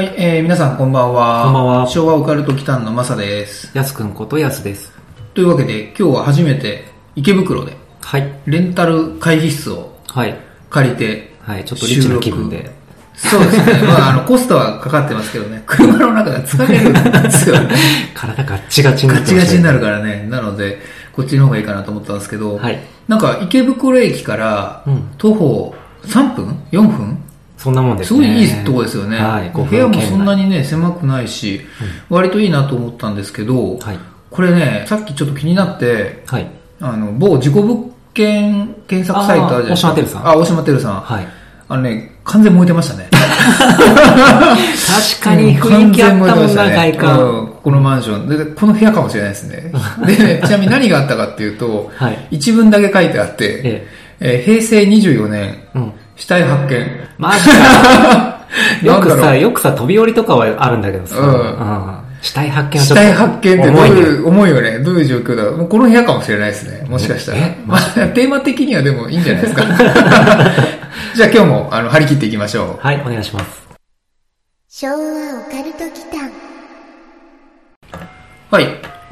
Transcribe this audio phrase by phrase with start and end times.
[0.00, 1.44] はい、えー、皆さんこんばんは。
[1.44, 3.70] こんばんは昭和オカルト期間のマサです。
[3.76, 4.90] やすくんことやすです。
[5.34, 6.84] というわけで、今日は初めて
[7.16, 8.40] 池袋ではい。
[8.46, 10.34] レンタル会議室をはい。
[10.70, 11.66] 借りて、はい。
[11.66, 12.70] ちょっとリッチな気分で。
[13.14, 13.64] そうですね。
[13.86, 17.68] まあ、あの、コストはかかってますけどね、車の中が疲れるんですよね。
[18.16, 20.26] 体ガッチガチになガチってましたねガチになるからね。
[20.30, 20.80] なので、
[21.12, 22.80] こっちの方がいいかなと思ったんですけど、はい。
[23.06, 25.74] なんか池袋駅からうん徒歩
[26.06, 27.19] 3分 ?4 分？
[27.60, 28.20] そんなもんですすね。
[28.20, 29.18] ごいいいとこですよね。
[29.18, 29.50] はい。
[29.52, 30.44] 5部屋もそんなに。
[30.44, 31.60] にね、狭くないし、
[32.08, 33.98] 割といいなと思ったんですけど、はい。
[34.30, 36.46] これね、さっきちょっと気になって、はい。
[36.80, 39.94] あの、某自己物件検索サイトあるじゃないですか。
[39.94, 41.00] 大島てるさんあ、大島てるさん。
[41.02, 41.26] はい。
[41.68, 43.08] あのね、完全燃えてましたね。
[43.10, 43.20] 確
[45.22, 46.34] かに雰囲気あったもんな、
[46.70, 47.20] 外観。
[47.20, 48.26] うんこのマンション。
[48.26, 49.70] で、この部屋かもしれないですね。
[50.06, 52.26] でね、ちなみに何があったかっていうと、はい。
[52.30, 53.86] 一文だけ書いてあって、え
[54.20, 55.68] えー平成24年、え。
[55.74, 55.92] うん。
[56.20, 56.86] 死体発見。
[57.16, 58.40] マジか。
[58.84, 61.16] よくさ、よくさ、飛び降りとかはあるんだけどさ。
[61.18, 61.96] うんうん。
[62.20, 63.02] 死体発見は死ちょっと。
[63.02, 64.78] 体発見ってどう重いう、重いよね。
[64.80, 66.86] どういう状況だもうこの部屋かもしれないですね。
[66.86, 67.58] もしかしたらえ。
[67.64, 69.62] まあ、テーマ的にはでもいいんじゃないですか。
[71.16, 72.86] じゃあ今日も、あの、張り切っていきましょう。
[72.86, 73.46] はい、お願いします。
[74.68, 76.30] 昭和オカルト祈間
[78.50, 78.66] はい。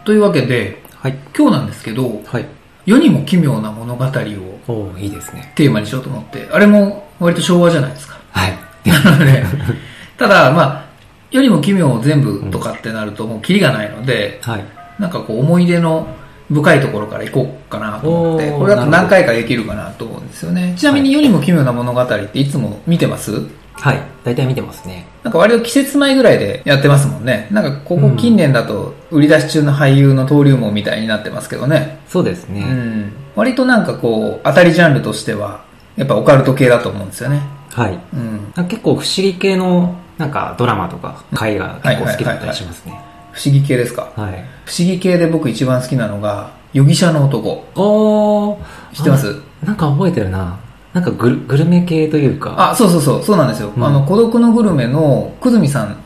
[0.04, 1.16] というわけで、はい。
[1.34, 2.57] 今日なんですけど、はい。
[2.88, 5.52] 世にも奇妙な物語をいいですね。
[5.54, 8.18] テーマにしようと思って、あれも割と昭和じゃないですか。
[8.30, 8.58] はい。
[8.86, 9.44] なので、
[10.16, 10.84] ただ、まあ、
[11.30, 14.64] 世にも奇妙全部とかってなるともうキリがないので、はい。
[14.98, 16.06] なんかこう思い出の
[16.50, 20.72] 深いところから行こうかなと思って、これだと何回かできるかなと思うんですよね。
[20.78, 23.32] ちなみに世にも奇妙な物語っていつも見てます？
[23.74, 24.00] はい。
[24.24, 25.04] 大体見てますね。
[25.28, 27.48] なんか割と季節前ぐらいでやってますもんね。
[27.50, 31.98] なんかここ近年だと売り出し中の俳優の登竜門みたいになってますけどね。
[32.08, 32.62] そうですね。
[32.62, 33.12] うん。
[33.36, 35.64] 割となんかこう当たりジャンルとしては、
[35.96, 37.42] やっぱオカルト系だと思うんですよね。
[37.74, 37.98] はい。
[38.14, 38.52] うん。
[38.56, 42.98] なんか結構不思議系のなんかドラマとか回が結構好きだったりしますね。
[43.32, 44.10] 不思議系ですか？
[44.16, 44.44] はい。
[44.64, 47.66] 不思議系で僕一番好きなのが、容疑者の男。
[47.74, 48.56] おー。
[48.94, 49.42] 知ってます？
[49.62, 50.58] あなんか覚えてるな。
[50.98, 52.70] なんかグルグルメ系というか。
[52.72, 53.72] あ、そうそうそう、そうなんですよ。
[53.76, 55.96] うんあの、孤独のグルメの久住さん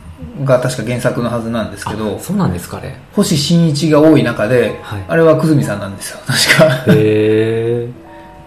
[0.45, 3.01] が確か原作のはずなんですけどあ、そうなんですかね。
[3.13, 6.93] 星新一が多い中で、はいあれは久住さんなんですよ、確か。
[6.93, 7.91] へー。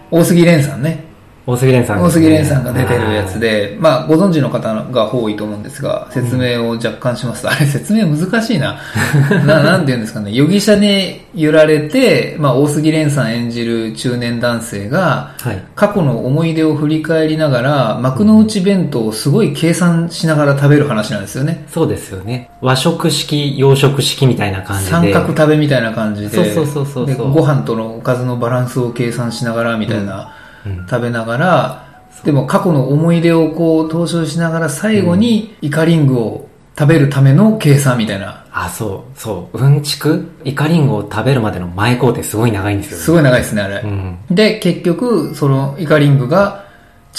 [0.09, 1.03] 大杉蓮さんね。
[1.47, 3.39] 大杉蓮さん、大杉蓮さんが出てるやつ。
[3.39, 8.77] で、まあ、ご存知の方が多いと思うんですが、説明を若干しますと、あれ説明難しいな。
[9.47, 10.33] な、なんて言うんですかね。
[10.33, 15.63] 容疑者に揺られて、まあ、大杉蓮さん演じる中年男性が、はい。
[15.73, 21.63] 過去の思い出を振り返りながら、幕の内弁当をすごい計算しながら食べる話なんですよね。
[21.69, 22.49] そうですよね。
[22.59, 24.91] 和食式、洋食式みたいな感じで。
[24.91, 30.46] 三角食べみたいな感じで、そうそうそうそうでご飯とのおかずのバランスを計算しながらみたいな、うん
[30.89, 31.87] 食べながら、
[32.23, 39.57] でも過去の思い出をこう踏襲しながら最後にイカリングを食べるための計算みたいな、あ、そう、そう。
[39.57, 40.29] うんちく？
[40.43, 43.03] イカリンゴを食べるまでの前工程すごい長いんですよね。
[43.03, 43.81] すごい長いですね、あれ。
[43.83, 44.17] うん。
[44.29, 46.65] で、結局、そのイカリングが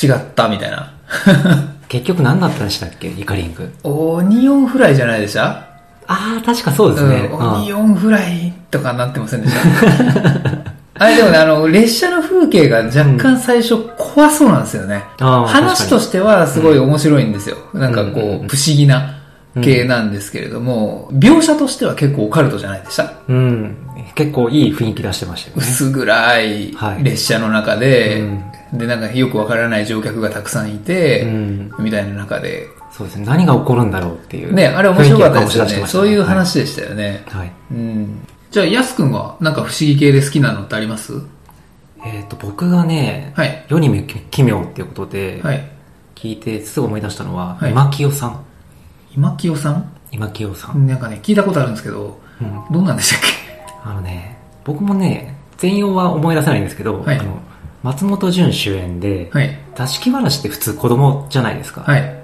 [0.01, 0.93] 違ったみたいな。
[1.89, 3.09] 結局何だったんでしたっけ？
[3.09, 3.73] イカリング。
[3.85, 5.65] オニオンフライじゃないでした
[6.07, 7.29] ああ、確かそうですね。
[7.33, 10.73] うん、オニオンフライとかなってませんでした？
[10.99, 15.05] あれでもね、あの、列車の風景が若干最初怖そうなんですよね。
[15.21, 17.57] あー話としてはすごい面白いんですよ。
[17.75, 19.15] なんかこう、うんうんうん不思議な
[19.63, 23.13] 系なんですけれども、描写としては結構オカルトじゃないでした？
[23.29, 23.77] うん。
[24.15, 25.63] 結構いい雰囲気出してましたよね。
[25.63, 28.23] 薄暗いはい列車の中で、
[28.75, 31.71] うで、なんかよくわからない乗客がたくさんいて、うん。
[31.81, 33.27] みたいな中で、そうですね。
[33.27, 34.55] 何が起こるんだろうっていう。
[34.55, 35.71] ね、あれ面白かったですよね。
[35.71, 37.25] 雰囲気が醸し出してましたそういう話でしたよね。
[37.29, 37.41] はい。
[37.41, 37.53] はい。
[37.73, 38.21] うん。
[38.51, 41.21] じゃあ、やすくんはなんか不思議系で好きなのってあります？
[42.05, 43.67] えっ、と、僕がね、はい。
[43.69, 45.69] 世にも奇妙っていうことで、はい。
[46.15, 48.45] 聞いてすぐ思い出したのは、はい今清さん。
[49.15, 49.93] 今清さん？
[50.11, 50.87] 今清さん。
[50.87, 52.65] なんかね、聞いたことあるんですけど、うん。
[52.73, 53.21] どんなんでしたっ
[53.85, 57.41] あのね、僕もね、全容は思い出せないんですけど、はいあの
[57.83, 59.59] 松本潤主演で、けはい。
[59.77, 61.83] 座敷わらしって普通子供じゃないですか。
[61.83, 62.23] はい。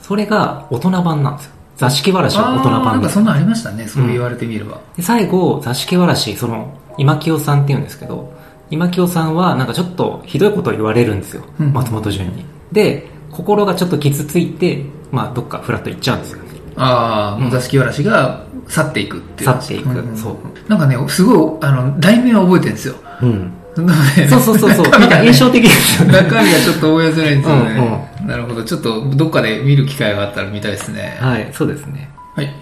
[0.00, 1.55] それが大人版なんですよ。
[1.76, 4.80] 座敷わらしは大人あーなんかそんなんありましたね、そう言われてみれば。
[4.96, 8.32] で最後、座敷わらし、その、今清さんって言うんですけど、
[8.70, 11.44] 今清さんはなんかちょっとひどいことを言われるんですよ。
[11.60, 12.44] うん松本潤に。
[12.72, 16.46] で、心がちょっと傷ついて、まあどっかフラッと行っちゃうんですよね。
[16.76, 19.50] ああ、もう座敷わらしが去っていくっていう。
[19.50, 20.36] 去っていくんそう
[20.68, 22.94] なんかね、すごい、あの、題名は覚えてるんですよ。
[23.22, 23.52] うん。
[24.28, 24.88] そうそうそうそう。
[24.98, 26.14] なんか印象的ですよね。
[26.22, 28.08] 中身がちょっと覚えづらいんですよね。
[28.26, 28.62] なるほど。
[28.62, 31.18] ちょっとどっかで見る機会があったら見たいですね。
[31.20, 32.08] はい、そうですね。
[32.34, 32.52] はい。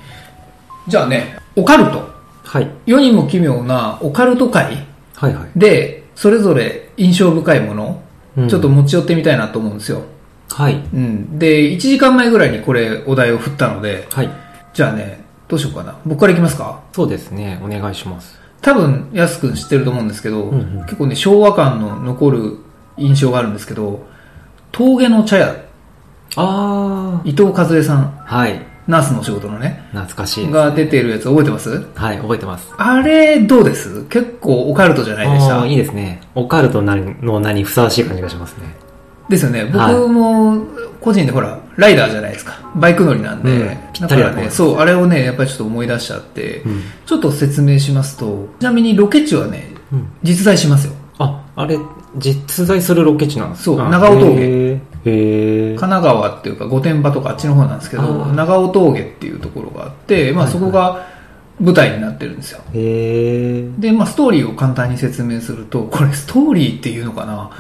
[0.88, 2.12] じゃあね、オカルト。
[2.44, 2.68] はい。
[2.86, 5.44] 世にも奇妙なオカルト界はいはい。
[5.56, 8.00] で、それぞれ印象深いもの、
[8.36, 10.02] うんちょっと持ち寄ってみたいなと思うんですよ。
[10.50, 10.80] はい。
[10.92, 11.38] うん。
[11.38, 14.30] で、1時間前ぐらいにこれお題を振ったので、はい。
[14.72, 15.94] じゃあね、どうしようかな。
[16.04, 16.80] 僕からいきますか？
[16.92, 17.60] そうですね。
[17.64, 18.43] お願いします。
[18.64, 22.56] 多分、安くん知ってると思うんですけど、んうん結構ね、昭和感の残る
[22.96, 24.06] 印象があるんですけど、
[24.72, 25.54] 峠の茶屋、
[26.36, 28.24] あ伊藤和恵さん、あ。
[28.24, 28.60] はい。
[28.86, 30.52] ナースのお仕事のね、懐かしいです。
[30.52, 31.86] が出てるやつ覚えてます？
[31.94, 32.72] はい、覚えてます。
[32.76, 34.04] あれ、どうです？
[34.06, 36.20] 結構オカルトじゃないでしたいいですね。
[36.34, 38.74] オカルトなの名にふさわしい感じがしますね。
[39.28, 39.64] ですよね。
[39.66, 40.64] 僕はいも、
[41.00, 42.58] 個人でほら、ライダーじゃないですか。
[42.76, 43.50] バイク乗りなんで。
[43.50, 43.66] うん。
[44.00, 46.82] だからね、そう、あれをね、やっぱりちょっと思い出しちゃって、うん。
[47.06, 50.06] ちょっと説明しますと、ちなみにロケ地はね、うん。
[50.22, 50.92] 実在しますよ。
[51.18, 51.78] あ、あれ、
[52.16, 53.64] 実在するロケ地なんですか？
[53.64, 54.80] そうあ長尾峠。
[55.04, 61.06] 神奈川っていうか御殿場とかあっちの方なんですけど長尾峠っていうところがあって、まあ、そこが
[61.60, 62.62] 舞台になってるんですよ。
[62.72, 67.50] で、まあ、ストーリーを簡単に説明するとこれストーリーっていうのかな？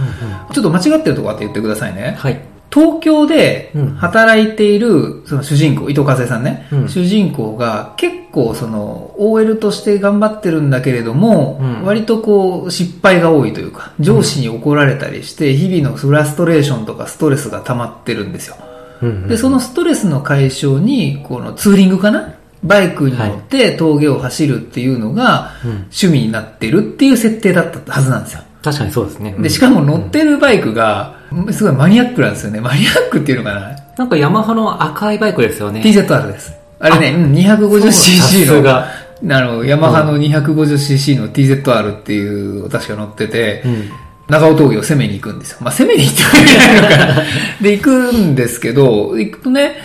[0.52, 2.16] ちょっと間違ってるとこあって言ってくださいね。
[2.18, 2.40] はい。
[2.72, 3.94] 東京でうん。
[3.94, 6.88] 働いているその主人公伊藤和恵さんね、うん。
[6.88, 11.82] 主人公が結構その OL として頑張ってるんだけれども、うん。
[11.84, 18.56] 割とこう失敗が多いというか上司に怒られたりして日々のフラストレーションとかストレスが溜まってるんですよ。
[19.02, 19.28] うん。
[19.28, 22.34] で、そのストレスの解消に、このツーリングかな？
[22.62, 25.70] バイクに乗って峠を走るっていうのがうん。
[25.70, 28.40] 趣味になってるっていう設定だったはずなんですよ。
[28.62, 29.36] 確かにそうですね。
[29.38, 31.18] で、しかも乗ってるバイクが、
[31.52, 32.60] すごいマニアックなんですよね。
[32.60, 33.76] マニアックっていうのかな？
[33.96, 35.80] なんかヤマハの赤いバイクですよね。
[35.80, 36.52] ?TZR です。
[36.80, 43.90] あれね、うん 250cc の、あの、ヤマハの 250cc の TZR っていう、確か乗ってて、うん。
[44.28, 45.58] 長尾峠を攻めに行くんですよ。
[45.60, 47.22] まあ、攻めに行ってはいないのかな。
[47.60, 49.76] で、行くんですけど、行くとね、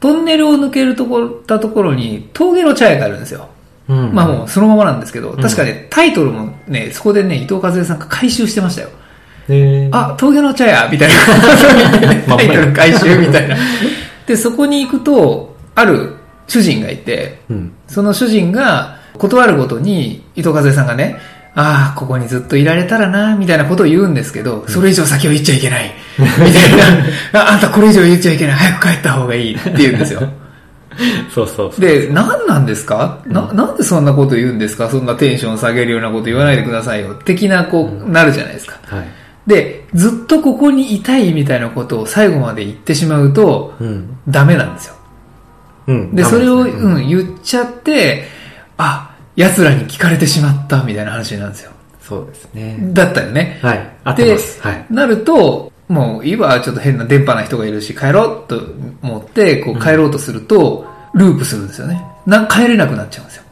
[0.00, 3.48] トンネルを抜けるところ、たところに、峠の茶屋があるんですよ。
[3.88, 4.12] うん。
[4.12, 8.88] まあもうそのままなんですけど、確かね、タイトルもね、そこでね、伊藤和恵さんが回収してましたよ。
[9.92, 12.36] あ、峠の茶屋みたいな。
[12.36, 13.56] タイトル回収みたいな。
[14.26, 16.14] で、そこに行くと、ある
[16.48, 17.72] 主人がいて、うん。
[17.86, 21.18] その主人が断るごとに伊藤和恵さんがね、
[21.54, 25.90] ああ、ここにずっといられたらな、みたいなことを言うんですけど、それ以上先を言っちゃいけない。
[26.18, 27.40] みたいな。
[27.42, 28.56] ああんたこれ以上言っちゃいけない。
[28.56, 30.20] 早く帰った方がいいって言うんですよ。
[31.34, 31.80] そうそうそう。
[31.80, 33.18] で、何なんですか？
[33.26, 34.88] な、なんでそんなこと言うんですか？
[34.90, 37.14] そんなテンション下げるようなこと言わないでくださいよ。
[37.24, 38.78] 的な、こう、なるじゃないですか。
[38.86, 39.04] はい。
[39.46, 44.18] で、ずっとここにいたいみたいなことを最後まで言ってしまうと、うん。
[44.28, 44.94] ダメなんですよ。
[45.86, 46.14] うん。
[46.14, 48.24] で、それを、うん、言っちゃって、
[48.76, 51.70] あ、奴らに聞かれてしまったみたいな話なんですよ。
[52.00, 52.78] そうですね。
[52.92, 53.60] だったよね。
[53.62, 53.90] はい。
[54.04, 54.60] 合ってます。
[54.62, 54.86] はい。
[54.90, 58.60] なると、もう今はちょっと変な電波な人がいるし、帰ろうと
[59.02, 62.04] 思って、こう帰ろうとすると、ループするんですよね。
[62.26, 63.44] な帰れなくなっちゃうんですよ。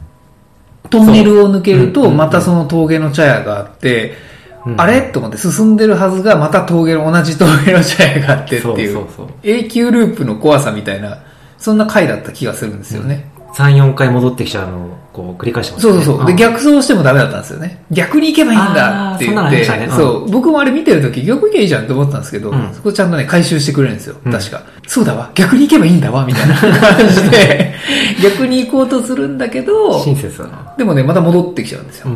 [0.89, 4.34] トンネルを抜けると、またその峠の茶屋があって、うん
[4.77, 5.01] あれ？
[5.01, 11.19] と思って進んでるはずが、また峠の、同じ峠の茶屋があってっていう、そうそうそう永久ループの怖さみたいな、
[11.57, 13.31] そんな回だった気がするんですよね。
[13.55, 15.93] 3、4回戻ってきちゃうのをこう繰り返してますね。
[15.93, 16.27] そうそうそう。
[16.27, 17.85] で、ん逆走してもダメだったんですよね。
[17.89, 20.29] 逆に行けばいいんだって言って、りましたねうんそう。
[20.29, 24.17] 僕もあれ見てるとき逆行けばいいじゃんって思ったんですけど、うんそこちゃんとね、回収してくれるんですよ。
[24.25, 24.61] うん確か。
[24.87, 25.31] そうだわ。
[25.35, 27.75] 逆に行けばいいんだわ、みたいな感じで、
[28.21, 30.73] 逆に行こうとするんだけど、親切だな。
[30.77, 32.09] でもね、また戻ってきちゃうんですよ。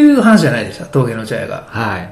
[0.00, 0.10] うん。
[0.12, 1.66] っていう話じゃないでした、峠の茶屋が。
[1.68, 2.08] はい。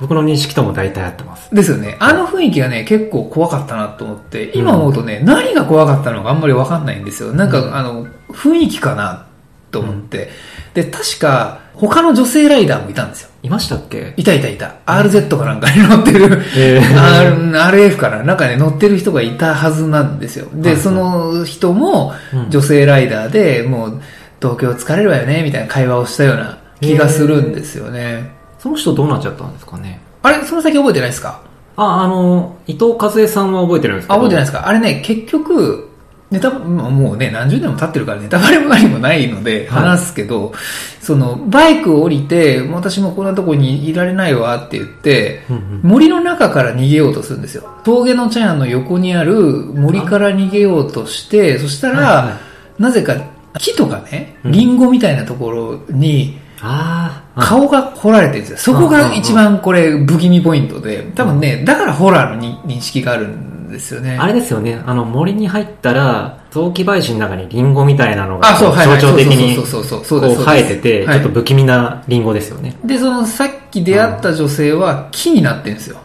[0.00, 1.54] 僕の認識とも大体合ってます。
[1.54, 1.96] ですよね。
[2.00, 7.32] あの雰囲気がね、結構怖かったなと思って、今思うとね、何が怖かったのかあんまりわかんないんですよ。
[7.32, 9.26] なんか、あの、雰囲気かな
[9.70, 10.30] と思って。
[10.74, 13.30] で、確か、他の女性ライダーもいたんですよ。
[13.42, 14.14] いましたっけ？
[14.16, 14.76] いたいたいた。
[14.86, 20.46] RZ かなんかに乗ってる、RF かななんかね、乗ってる人がいたはずなんですよ。
[20.54, 24.00] で、はいはいその人もうん女性ライダーで、もう、
[24.40, 28.32] 東京疲れるわよね、みたいな会話をしたような気がするんですよね。
[28.58, 30.00] その人どうなっちゃったんですかね？
[30.22, 31.42] あれ、その先覚えてないですか？
[31.76, 34.22] あ、あの、伊藤和恵さんは覚えてるんですけあ、ど。
[34.22, 34.68] 覚えてないですか？
[34.68, 35.90] あれね、結局、
[36.30, 39.82] ネタ、まあもうね、何十年も経ってるからネタバレも何もないのではい。
[39.82, 40.52] 話すけど、
[41.00, 45.80] その、バイクを降りて、私もこんなとこにいられないわって言って、うんうん。
[45.82, 47.68] 森の中から逃げようとするんですよ。
[47.84, 52.38] 峠の茶屋の横にある森から逃げようとして、そしたら、はいは
[52.78, 53.14] なぜか
[53.58, 54.52] 木とかね、うん。
[54.52, 57.44] リンゴみたいなところに、ああ。
[57.44, 58.74] 顔が彫られてるんですよ。
[58.74, 64.16] そこが一番これ不気味ポイントで、多分ね、だからホラーのに認識があるんですよね。
[64.18, 64.80] あれですよね。
[64.86, 72.76] あの、森に入ったら、早期林の中にリンゴみたいなのが、象徴的に、生えてて、はいちょっと不気味なリンゴですよね。
[72.84, 75.98] で、そのさっき出会った女性は木になってるんですよ。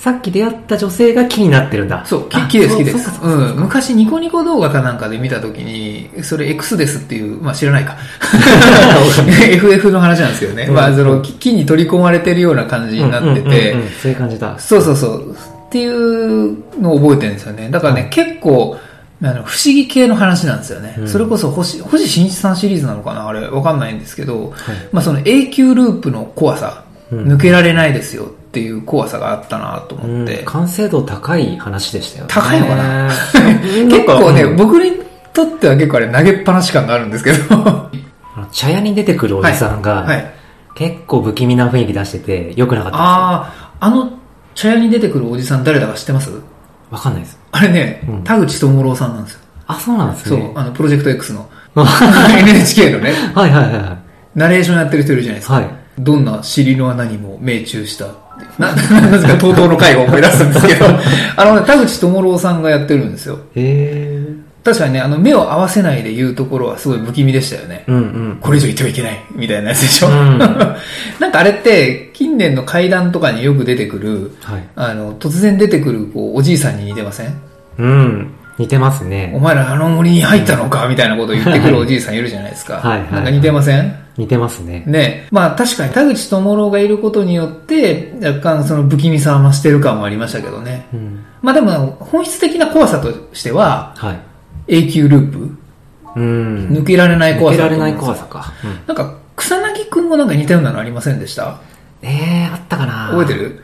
[0.00, 2.04] あ、さっき出会った女性が木になってるんだ。
[2.06, 3.56] そう、木です、木ですそうん。
[3.56, 7.96] 昔ニコニコ動画かなんかで見たときに、それ X ですっていう、まあ知らないか。
[9.52, 10.64] FF の話なんですけどね。
[10.64, 14.58] うんまあその木木に取り込まれてるような感じになっててそういう感じだ。
[14.58, 15.32] そうそうそう。
[15.32, 15.34] っ
[15.70, 17.70] ていうのを覚えてるんですよね。
[17.70, 18.76] だからね、結構、
[19.22, 20.96] あの、不思議系の話なんですよね。
[20.98, 23.28] うんそれこそ星、星新一さんシリーズなのかな？
[23.28, 30.42] あれ、わかんないんですけど、はいまあその永久ループの怖さ、うん抜けられないですよっていう怖さがあったなとうん思って。
[30.44, 32.30] 完成度高い話でしたよね。
[32.34, 33.08] 高いのかな？
[33.62, 34.92] 結結構ね、僕に
[35.32, 37.90] とっては結構あれ投げっぱなし感があるんですけど。
[38.50, 40.30] 茶屋に出てくるおじさんが、はい。
[40.74, 44.10] 結構不気味な雰囲気出してて、良くなかったでああ、あの
[44.56, 46.26] 茶屋に出てくるおじさん誰だか知ってます？
[46.26, 46.40] すよ。
[46.90, 47.38] わかんないです。
[47.52, 49.40] あれね、うん田口智郎さんなんですよ。
[49.68, 51.48] あ、そうなんですそうね。、あの、プロジェクト X の。
[51.76, 53.96] は NHK のね、いはいはいは
[54.34, 55.54] ナレーションやってる人いるじゃないですか。
[55.54, 58.06] はいどんな尻の穴にも命中した。
[58.58, 58.72] な、
[59.10, 60.86] なぜか TOTO の回を思い出すんですけど、
[61.36, 63.38] あのね、田口智郎さんがやってるんですよ。
[63.54, 63.60] い。
[63.60, 64.40] へー。
[64.62, 67.84] 確かにね、あの、目を合わせないで言うところはすごい不気味でしたよね。
[67.86, 68.38] うんうん。
[68.42, 70.08] これ以上言ってはいけない、みたいなやつでしょ。
[70.08, 70.38] うん
[71.18, 74.62] なんかあれって、近年の怪談とかによく出てくる、はい。
[74.76, 77.34] あの、突然出てくる、こう、おじいさんに似てません？
[77.78, 78.30] うん。
[78.58, 79.34] 似てますおね。
[79.40, 82.74] 前らあの森に入ったのかみたいなことを言ってくるおじいさんいるじゃないですか。
[82.82, 83.94] はいはいなんか似てません？
[84.20, 84.84] 似てますね。
[84.86, 85.26] ね。
[85.30, 90.86] まあ確かに田口智郎がいることによって、若干その不気味さは増してる感もありましたけどね。
[90.92, 91.24] うん。
[91.42, 94.20] まあでも、本質的な怖さとしては、はい。
[94.68, 95.58] 永久ループ
[96.16, 96.68] うん。
[96.68, 98.52] 抜けられない怖さ抜けられない怖さか。
[98.64, 98.80] うん。
[98.86, 101.58] なんか、草薙くんもなんか似たようなのありませんでした？
[102.02, 103.60] えー、あったかな覚えてる？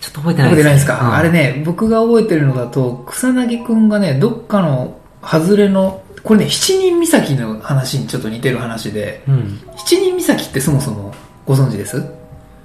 [0.00, 9.60] ちょっと覚えてない覚えてないですか、うんあれね、僕が覚えてるのだと、草薙くんがね、どっかの外れの、これね、七人岬の話にちょっと似てる話で、うん。
[9.76, 11.14] 七人岬ってそもそも
[11.46, 12.04] ご存知です？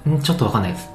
[0.06, 0.20] うん。
[0.20, 0.88] ちょっとわかんないです。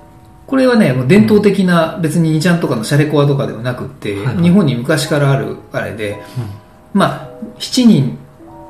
[0.48, 6.22] これはね、もう伝統的な、別に2ちゃんとかのシャレコアとかではなくって、はいはい日本に昔からあるあれで、
[6.94, 8.18] まあ、7人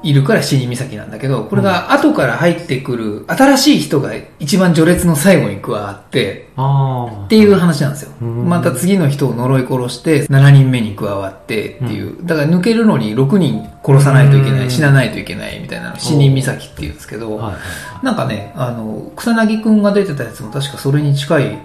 [0.03, 6.49] いるから七人岬なんだけど、これが後から入ってくる新しい人が一番序列の最後に加わって。
[6.51, 8.11] っていう話なんですよ。
[8.21, 12.25] うんまた次の人を呪い殺して、7人目に加わってっていう。
[12.25, 17.53] だから抜けるのに6人殺さないといけない、うん死なないといけないみたいなの、死人岬っていうんですけど、は
[18.01, 18.05] い。
[18.05, 21.57] なんかね、あの、草薙くんが出てたやつも確かそれに近い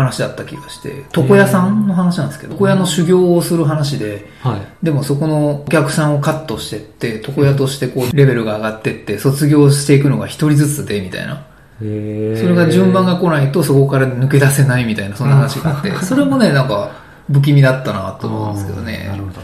[0.00, 4.60] 話だった気がして、床屋さんの話なんですけど、床屋の修行をする話で、はい。
[4.84, 11.46] でもそこのお客さんをカットしてって、床屋としてこうレベルが上がってって、卒業していくのが一人ずつで、みたいな。
[11.82, 16.90] へそれが順番が来ないとそこから抜け出せないみたいな、そんな話があって、 それもね、なんか
[17.32, 19.24] 不気味だったなと思うんですけどなねる。
[19.24, 19.40] ほど。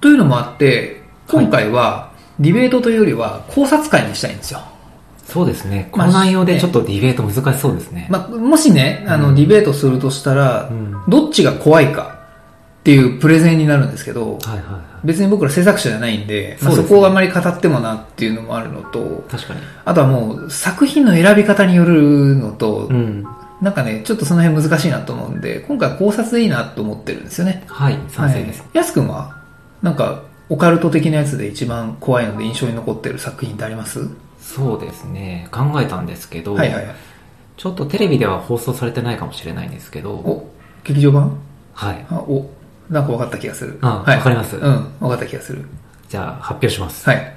[0.00, 4.60] というのもあって、今回はディベートというよりは考察会にしたいんですよ。
[5.24, 5.88] そうですね。
[5.92, 8.06] こまあの内容でちょっとディベート難しそうですね。
[8.10, 12.18] まあ、もしね、あの、うんディベートするとしたら、うんどっちが怖いか
[12.80, 19.60] っていうプレゼンになるんですけど、はいはいは別に僕ら制作者じゃないんで、まあ、そこをあまり語ってもなっていうのもあるのとい。、確かに。
[19.84, 23.26] あとはもう作品の選び方によるのと、うん。
[23.60, 27.62] なんかね、ちょっとその辺難しいなと思うんで、今回は考察でいいなと思ってるんですよね。
[27.68, 28.60] はい、賛成です。
[28.60, 28.68] はい。
[28.78, 29.36] やすくんは、
[29.82, 34.06] なんか、オカルト的なやつで一番怖いので印象に残ってる作品ってあります？
[34.42, 35.48] そうですね。
[35.50, 36.94] 考えたんですけど、はいはいはい。
[37.56, 40.50] ちょっとテレビでは放送されてないかもしれないんですけど、お、
[40.84, 41.38] 劇場版？
[41.74, 42.04] はい。
[42.10, 42.50] あ、お、
[42.90, 43.78] なんか分かった気がする。
[43.80, 44.16] あはい。
[44.18, 44.56] わかります？
[44.56, 45.64] うん、分かった気がする。
[46.08, 47.08] じゃあ発表します。
[47.08, 47.34] はい。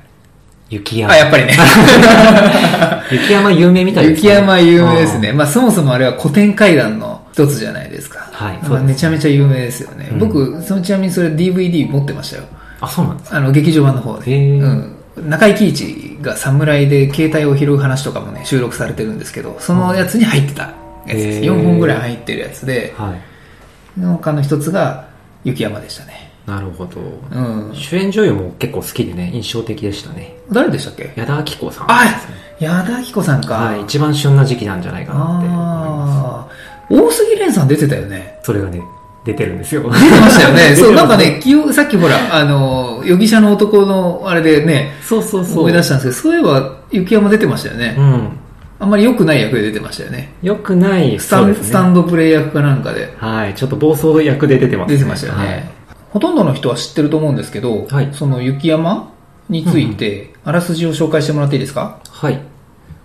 [0.69, 1.13] 雪山。
[1.13, 1.53] あ、やっぱりね。
[3.11, 5.31] 雪山有名みたいです雪山有名ですね。
[5.31, 8.27] まあそもそもあれは古典怪談の一つじゃないですか。
[8.31, 10.09] はいまあめちゃめちゃ有名ですよね。
[10.11, 12.43] うん僕、そのちなみにそれ DVD 持ってましたよ。
[12.81, 14.35] あそうなんですかあの、劇場版の方で。
[14.59, 14.94] うん。
[15.17, 20.73] 中井貴一が侍で携帯を拾う話とかもね、収録されてるんですけど、そのやつに入ってたや
[21.07, 21.39] つです。
[21.39, 23.21] へー4本ぐらい入ってるやつで、はい。
[23.95, 25.07] その他の一つが
[25.43, 26.31] 雪山でしたね。
[26.45, 26.99] なるほど。
[27.31, 27.73] うん。
[27.73, 30.35] 主演女優も結構好きでね、印象的でしたね。
[30.51, 31.13] 誰でしたっけ？
[31.15, 32.35] 矢田亜希子さんあですね。
[32.59, 33.55] 矢田亜希子さんか。
[33.55, 36.55] はい、一番旬な時期なんじゃないかなって思いあまあ。
[36.89, 38.37] 大杉蓮さん出てたよね。
[38.43, 38.47] す。
[38.47, 38.81] それがね、
[39.25, 39.81] 出てるんですよ。
[39.81, 40.75] 出てましたよね。
[40.77, 41.41] そう、なんかね、
[41.73, 45.59] さっきほら、あの、容疑者の男のあれでね、そうそうそう。
[45.61, 47.95] 思い出したんですけど、そういえば、雪山出てましたよね。
[47.97, 48.29] うん。
[48.77, 50.33] あんまり良くない役で出てましたよね。
[50.43, 55.71] よくない、スタン,、ねスタンドプレイ役かなんかではい、ちょっと暴走役で出てます出てましたよね。
[56.11, 59.09] ほとんどの人は知ってると思うんですけど、はいその雪山
[59.49, 61.97] について、あらすじを紹介してもらっていいですか？
[62.11, 62.33] はい。
[62.33, 62.41] はい。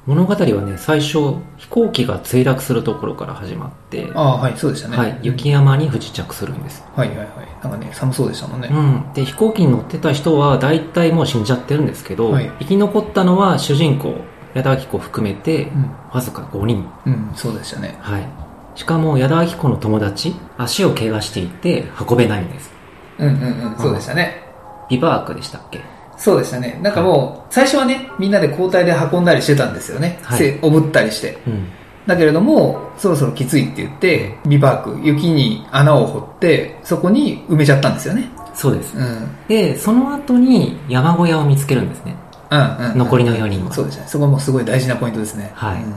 [0.07, 4.97] 物語はね、最初、飛行機が墜落するところから始まって、ああ、はい、そうでしたね。
[4.97, 6.83] はい、雪山に不時着するんです。
[6.97, 7.28] はいはいはい。
[7.62, 8.69] なんかね、寒そうでしたもんね。
[8.73, 9.12] うん。
[9.12, 14.14] で、飛行機に乗ってた人は大体もう死んじゃってるんですけど、はい生き残ったのは主人公、
[14.54, 15.90] 矢田亜希子含めて、うん。
[16.12, 16.88] わずか5人。
[17.07, 17.99] うん、そうでしたね。
[18.00, 18.28] はい。
[18.76, 22.73] しかも、矢田亜希子の友達、足を怪我していて運べないんです。
[23.19, 24.42] うんうんうん、そうでしたね。
[24.88, 26.00] ビバークでしたっけ？
[26.21, 26.79] そうでしたね。
[26.83, 30.19] なんかもう、最初はね、みんなで交代で運んだりしてたんですよね。
[30.23, 31.39] はいせおぶったりして。
[31.47, 31.67] うん。
[32.07, 38.29] だけれども、そろそろきついって言って、ビバーク、雪に穴を掘って、そこに埋めちゃったんですよね。
[38.55, 38.95] そうです。
[38.95, 39.03] うん。
[39.03, 42.15] うんで、その後に山小屋を見つけるんですね。
[42.50, 42.99] うんうん。
[42.99, 44.09] 残りの4人はそうでしたね。
[44.09, 45.53] そこもすごい大事なポイントですね。
[45.55, 45.95] はいうん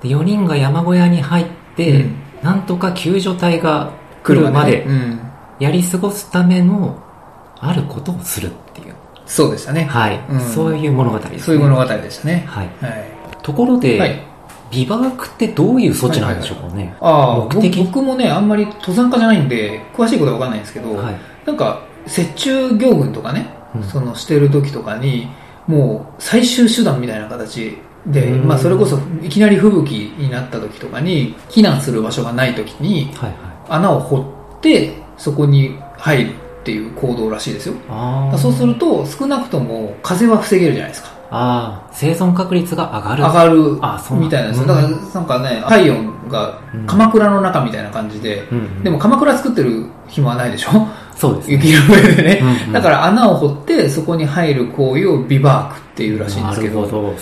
[0.00, 3.90] で、4人が山小屋に入って、うんなんとか救助隊が
[4.22, 4.86] 来るまで。
[5.58, 7.02] やり過ごすための
[7.58, 8.52] あることをする。
[9.26, 9.84] そうでしたね。
[9.84, 10.20] はい。
[10.30, 11.38] うんそういう物語です、ね。
[11.40, 12.44] そういう物語でしたね。
[12.46, 12.68] はい。
[12.80, 13.04] はい。
[13.42, 14.22] ところで、はい。
[14.70, 16.96] ビバークってどういう措置なんでしょうかね。
[17.00, 17.78] ああ、目的？
[17.84, 21.14] 僕僕もね、あんまり登山家じゃないんで、詳しいことはわかんないんですけど、はい。
[21.44, 25.28] なんか、雪中行軍とかね、うんそのしてる時とかに、
[25.66, 33.36] もう最終手段みたいな形で、うんまあそれこそいきなり吹雪になった時とかに、避難する場所がない時に、はいはい。
[33.68, 34.18] 穴を掘
[34.58, 36.34] って、そこに入る
[36.66, 37.74] っていう行動らしいですよ。
[38.36, 41.10] そうすると、少なくとも風は防げるじゃないですか。
[41.30, 43.22] ああ、生存確率が上がる。
[43.22, 46.58] 上がるあそうなんみたいなんですだから、なんかね、体温が
[46.88, 50.88] 鎌倉の中みたいな感じで、うんうんでも鎌倉作ってる暇はないでしょ？
[51.14, 51.54] そうですね。
[51.54, 57.14] 雪の上でね、うんうんだから穴を掘ってそこに入る行為をビバークっていうらしいんですけど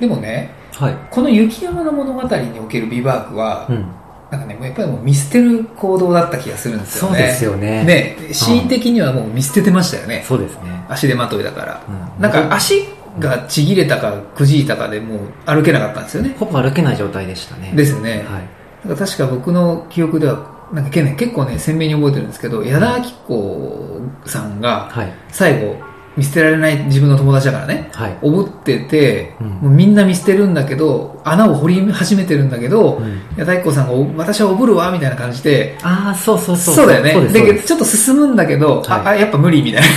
[0.00, 0.86] でもねど。
[0.86, 0.96] はい。
[1.10, 3.84] この雪山の物語におけるビバークは、うん。
[4.30, 7.84] なんかねやっぱりもう見捨てる行動だった気がするんですよねそうですよね。
[7.84, 10.84] ねシーン的にはもう見捨ててましたよね、そうですね。
[10.88, 12.84] 足手まといだから、うんなんか足
[13.18, 17.72] がちぎれたかくじいたかでもう歩けなかったんですよねほぼ歩けない状態でしたね。
[17.74, 18.42] ですよね、はい。
[18.88, 25.12] だから確か僕の記憶ではなんかね結構ね鮮明に覚えてるんですけど矢田亜希子さんがはい。
[25.30, 25.76] 最後
[26.18, 27.88] 見捨てられない自分の友達だからね。
[27.92, 28.18] はい。
[28.22, 29.48] おぶってて、うん。
[29.48, 33.20] もうみんな見捨てるんだけど穴を掘り始めてるんだけど、うん。
[33.36, 36.74] 矢田亜希子さんがお私はおぶるわみたいな感じでああ、そうそうそう。
[36.74, 36.86] そう。
[36.88, 37.32] だよね。
[37.32, 39.18] でちょっと進むんだけど、あはい。
[39.18, 39.88] あやっぱ無理みたいな。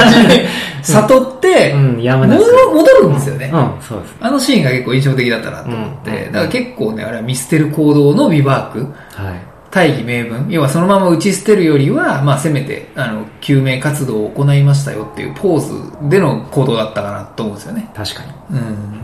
[0.00, 0.48] 感じで
[0.82, 2.50] 悟って、うん、やむな戻く。
[2.50, 4.16] る戻るんですよね、うん、そうです。
[4.20, 6.32] あのシーンが結構印象的だったなと思って、うん。
[6.32, 8.86] だから結構ねあれは見捨てる行動のビバーク。
[9.22, 9.47] はい。
[9.70, 10.46] 大義名分。
[10.48, 15.60] 要はそのまま打ち捨てるよりは、まあ、せめてあの救命活動を行いましたよっていうポー
[16.00, 17.90] ズでの行動だったかなと思うんですよね。
[17.94, 18.58] 確かに。
[18.58, 19.00] うん。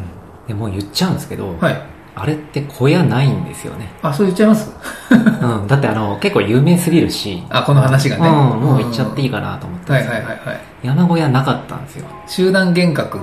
[0.48, 1.82] でもう言っちゃうんですけど、はい。
[2.16, 3.88] あれって小屋ないんですよね。
[4.00, 4.70] あそう言っちゃいます？
[5.10, 5.14] う
[5.64, 9.92] ん、だってあの、結構有名すぎるし、あこの話がね、うん、もう言っちゃっていいかなと思って。
[9.92, 10.60] はいはいはいはい。
[10.82, 12.06] 山小屋なかったんですよ。
[12.26, 13.20] 集団幻覚っ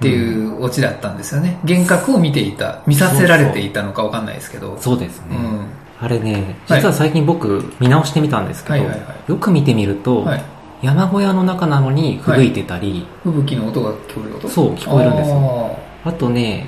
[0.00, 1.58] ていうオチだったんですよね。
[1.64, 4.78] 幻覚を見ていた見させられていたのかわかんないですけど。
[4.80, 5.36] そうですね。
[5.36, 5.66] うん
[6.00, 9.30] あれね、実は最近僕見直してみたんですけど、はいはいはい。
[9.30, 10.42] よく見てみると、はい。
[10.80, 14.48] 山小屋の中なのに吹雪いてたり、吹雪の音が聞こえる音？
[14.48, 15.36] そう聞こえるんですよ。
[15.36, 16.66] よあとね、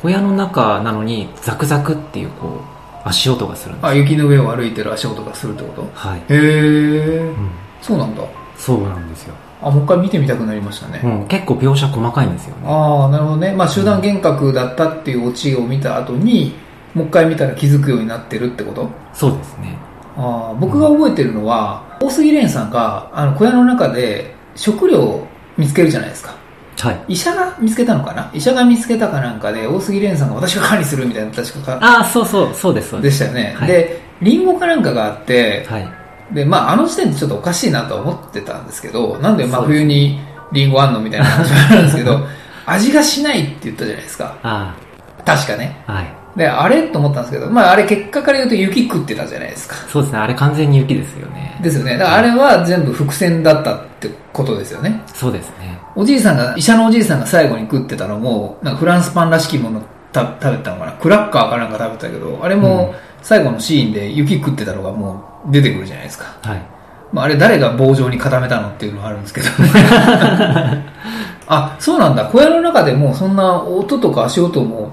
[0.00, 3.86] 小屋の中なのにザクザクっていうこう、足音がするんです。
[3.86, 5.90] あ雪の上を歩いてる足音がするってこと？
[5.92, 6.18] はい。
[6.20, 6.38] へえ
[7.18, 7.50] うん。
[7.82, 8.22] そうなんだ。
[8.56, 9.34] そうなんですよ。
[9.62, 12.62] あもう一回見てみたくなりましたね、うん、結構描写細かいんですよね。
[12.66, 16.52] ああなるほどね、まあ、集団幻覚だったっていうオチを見た後に
[16.94, 18.88] もう一回見たら気づくようになってるってこと？
[19.12, 19.76] そうですね。
[20.16, 25.26] あー僕が覚えてるのは、大杉蓮さんがあの小屋の中で食料を
[25.56, 26.34] 見つけるじゃないですか
[26.78, 27.04] はい。
[27.08, 28.30] 医者が見つけたのかな？
[28.32, 33.08] 医者が見つけたかなんかで大杉蓮さんが私が管理するみたいな確かかああ、そうそう、そうです、そうで。
[33.08, 35.88] ですしたよね、はいでリンゴかなんかがあってはい。
[36.32, 40.20] で、まあ、あの時点でちょっとおかしいなとは思ってたんですけどなんで真冬に
[40.52, 42.20] リンゴあんのみたいな話があるんですけど
[42.64, 44.74] 味がしないって言ったじゃないですかあ
[45.26, 46.06] 確かねあ、はい。
[46.36, 46.88] であれ？
[46.88, 51.58] と思ったんですけど、まあ、あれ結果から言うと雪食ってたじゃないですかそうですね、あれ完全に雪ですよね。
[51.62, 51.96] ですよね。
[51.96, 55.00] だからあれは全部伏線だったってことですよね。
[55.06, 55.78] そうですね。
[55.94, 59.80] おじいさんが、医者のおじいさんが最後に食ってたのも、なんかフランスパンらしきもの
[60.12, 60.92] た食べてたのかな？
[60.92, 66.36] クラッカーかなんか食べてたけど、あれも最後のシーンで雪食ってたのがもう出てくるじゃないですか。
[66.42, 66.62] はい。
[67.12, 69.46] まあ、あれ誰が棒状に固めたのっていうのはあるんですけど。
[71.46, 72.24] あ、そうなんだ。
[72.24, 74.90] 小屋の中でもそんな音とか足音も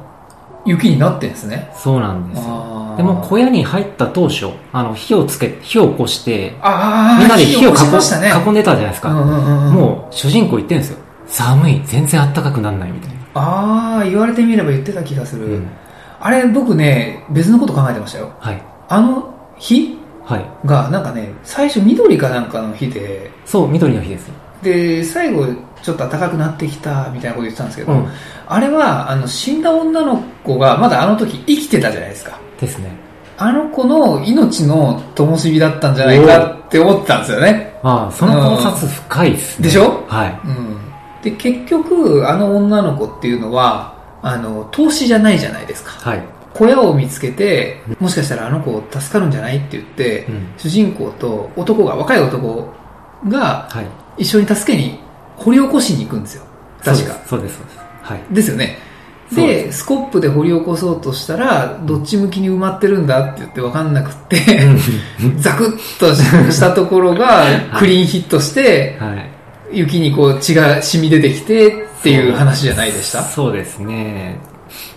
[0.66, 1.72] 雪になってんですね。
[1.76, 2.94] そうなんですよ。
[2.98, 6.54] でも小屋に入った当初、あの、火をつけ、火を起こして、
[7.20, 8.32] みんなで火を囲ね。
[8.46, 9.10] 囲んでたじゃないですか。
[9.10, 10.98] もう、主人公言ってるんですよ。
[11.28, 13.16] 寒い、全然暖かくなんないみたいな。
[13.34, 15.46] ああ、言われてみれば言ってた気がする。
[15.46, 15.68] うん
[16.24, 18.32] あれ、僕ね、別のこと考えてましたよ。
[18.40, 18.62] はい。
[18.90, 20.46] あの日はい。
[20.68, 24.30] が、なんかね、最初緑かなんかの日で、そう、緑の日です。
[24.62, 25.48] で、最後、
[25.82, 28.08] ちょっと暖かくなってきた、みたいなこと言ってたんですけど、うん
[28.54, 32.38] あれは、あの、死んだ女の子が、まだあの時生きてたじゃないですか。
[32.60, 32.90] ですね。
[33.38, 37.80] あの子の命の灯火だったんじゃないかって思ってたんですよね。
[37.82, 39.64] ああ、その考察深いですね。
[39.64, 40.04] でしょ？
[40.08, 40.40] はい。
[40.46, 40.78] うん。
[41.24, 45.92] で、結局、あの女の子っていうのは、あの、投資じゃないじゃないですか。
[45.92, 46.22] はい。
[46.54, 52.68] 小屋を見つけて、もしかしたらあの子助かるんじゃないって言って、うん主人公と男が、若い男
[53.30, 53.86] がはい。
[54.24, 55.00] 一緒に助けに
[55.44, 56.44] 掘り起こしに行くんですよ。
[56.84, 57.16] 確か。
[57.28, 57.80] そうです、そうです。
[58.04, 58.20] はい。
[58.32, 58.78] ですよね。
[59.34, 64.38] そうで、スコップで掘り起こそうとしたら、どっち向きに埋まってるんだって言って分かんなくって、
[65.40, 67.46] ザクッとしたところが
[67.80, 69.30] クリーンヒットして、はい。
[69.74, 71.72] 雪にこう血が染み出てきてっ
[72.04, 73.24] ていう話じゃないでした？
[73.24, 74.38] そうですね。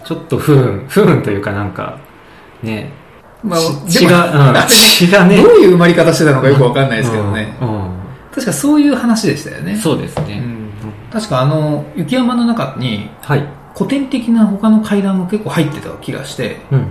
[0.05, 1.99] ちょっと不運、不運というかなんか、
[2.63, 2.91] ね、
[3.45, 7.57] まあ血が、うん血がね、どういう埋まり方してたのかよく分かんないですけどね。
[7.61, 7.69] うん。
[7.69, 7.84] うん
[8.35, 9.77] 確かそういう話でしたよね。
[9.77, 10.43] そうですね。
[10.45, 10.65] うん
[11.13, 13.47] 確かあの、雪山の中にはい。
[13.77, 16.87] 古典的な他の階段も結構入ってた気がして、うんうん。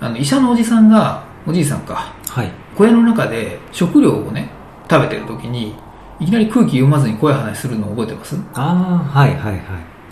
[0.00, 2.50] あの、医者のおじさんが、おじいさんか、はい。
[2.76, 4.48] 小屋の中で食料をね、
[4.88, 5.74] 食べてる時に、
[6.20, 8.36] いきなり空気読まずに怖い話するの覚えてます？
[8.54, 9.62] ああ、はいはいはい。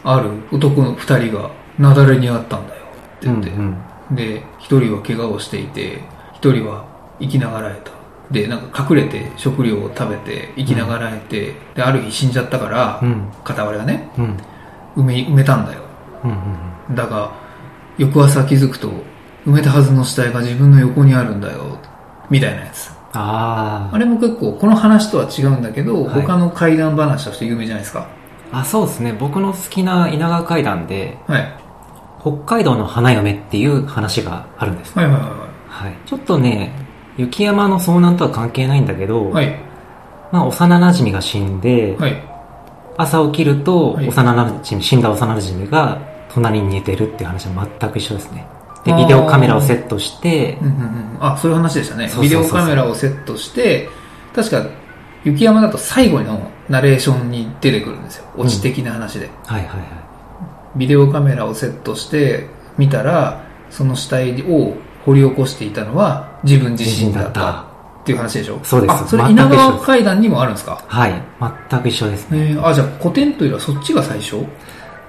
[0.05, 3.79] ある男の二人が、雪崩にあったんだよって言って、うん
[4.11, 6.03] うんで、一人は怪我をしていて、
[6.35, 6.85] 一人は
[7.21, 7.93] 生きながらえた。
[8.33, 13.29] で、なんか隠れて食料を食べて生きながらえて、で、ある日死んじゃったから、うん。
[13.45, 14.37] 片割れがね、うん。
[14.97, 15.83] 埋め、埋めたんだよ。
[16.25, 16.37] うんうん
[16.95, 17.33] だが、
[17.97, 18.89] 翌朝気づくと、
[19.47, 21.79] 埋めたはずの死体が自分の横にあるんだよ、
[22.29, 22.93] みたいなやつ。
[23.15, 28.09] ああれも結構、この話とは違うんだけど、はい他の怪談話として有名じゃないですか。
[28.53, 28.61] あ。
[28.61, 29.15] あ、そうですね。
[29.19, 31.55] 僕の好きな稲川階段で、はい。
[32.21, 34.97] 北海道の花嫁っていう話があるんです。
[34.97, 35.95] はいはいははい。
[36.07, 36.73] ちょっとね、
[37.17, 39.47] 雪山の遭難とは関係ないんだけど、いはい。
[39.47, 39.61] はい。
[40.33, 42.33] まあ、幼馴染が死んで、はい。
[42.97, 45.99] 朝起きると、はい幼馴染、死んだ幼馴染が
[46.33, 48.47] 隣に寝てるっていう話は全く一緒ですね。
[48.85, 51.17] で、ビデオカメラをセットしてうん、うんうん。
[51.21, 52.11] あ、そういう話でしたね。
[52.21, 53.89] ビデオカメラをセットして、
[54.35, 54.67] 確か、
[55.25, 58.25] 雪山だと最後のナレーションに出てくるんですよ。
[58.37, 59.31] オチ的な話で。
[59.47, 59.89] はいはいはい。
[60.77, 62.49] ビデオカメラをセットして
[62.79, 67.63] 見たら、その死体を掘り起こしていたのは自分自身だった
[68.03, 68.61] っていう話でしょ？
[68.65, 68.93] そうです。
[68.93, 70.85] あ、それ稲川階段にもあるんですか？
[70.87, 71.23] はい。
[71.71, 72.51] 全く一緒ですね。
[72.51, 74.45] えー、あ、じゃあ古典というよりはそっちが最初？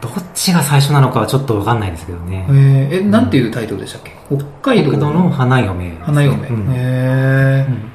[0.02, 2.46] どっちが最初なのかはちょっとわかんないですけどね。
[2.50, 2.52] え。
[2.52, 4.12] ー、え、なんていうタイトルでしたっけ？
[4.30, 5.90] 北海道の花嫁。
[5.90, 6.48] ね、花嫁。
[6.50, 6.74] うん。
[6.74, 7.68] へー。
[7.68, 7.92] うん。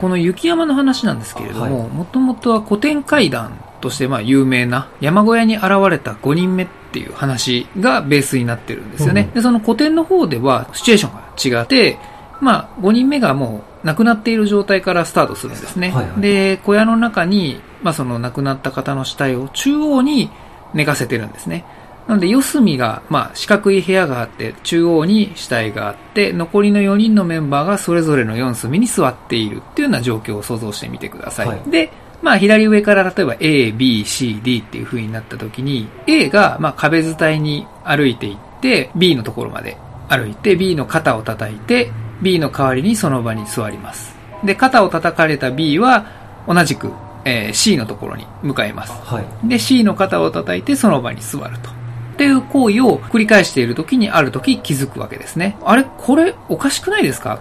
[0.00, 1.88] この雪山の話なんですけれども、はい。
[1.90, 9.26] もともとは古典怪談としてまあ有名な山小屋に現れた5人目っていう話がベースになってるんですよね。
[9.28, 9.34] うん。
[9.34, 11.98] で、その古典の方ではシチュエーションが違って、
[12.40, 15.90] まあ5人目がもう亡くなっている状態からスタートするんですね。
[15.90, 20.30] はいはいで、小屋の中に、まあその亡くなった方の死体を中央に
[20.74, 21.64] 寝かせてるんですね。
[22.06, 31.48] なので、四隅が、まあ、四角い部屋があって、中央に死体があって、残りの4人のメンバーがそれぞれの4隅に座っているっていうような状況を想像してみてください。
[31.48, 31.90] はいで、
[32.22, 39.76] まあ、左上から例えば A、B、C、D っていう風になった時に、A が、まあ、壁伝いに歩いていって、B のところまで
[40.08, 41.90] 歩いて、B の肩を叩いて、
[42.22, 44.14] B の代わりにその場に座ります。
[44.44, 46.06] で、肩を叩かれた B は、
[46.46, 46.90] 同じく、
[47.24, 48.92] えー C のところに向かいます。
[48.92, 49.48] はい。
[49.48, 51.70] で、C の肩を叩いてその場に座ると。
[51.70, 55.56] っていう行為を繰り返している時にある時気づくわけですね。
[55.64, 55.84] あれ？
[55.84, 57.40] これおかしくないですか？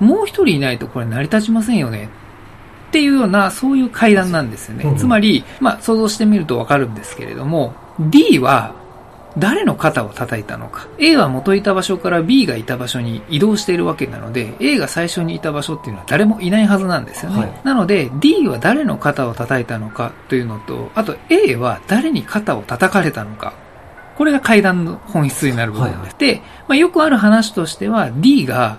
[0.00, 2.08] もう一人いないとこれ成り立ちませんよね。
[2.88, 4.84] っていうような、そういう階段なんですよね。
[4.84, 8.74] うんつまり、まあ想像してみるとわかるんですけれども、D は
[9.38, 10.88] 誰の肩を叩いたのか。
[10.98, 17.40] A は元いた場所から B がいた場所に移動しているわけなので、A が最初にいた場所っていうのは誰もいないはずなんですよね。
[17.40, 23.52] はいなので、D は誰の肩を叩いたのかというのと、あと A は誰に肩を叩かれたのか。
[24.16, 25.96] これが階段の本質になる部分です。
[25.96, 28.78] はいはで、まあ、よくある話としては、D が